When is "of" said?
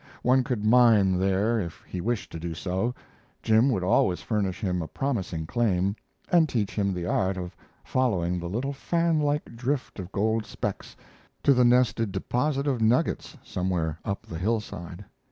7.37-7.55, 9.99-10.11, 12.65-12.81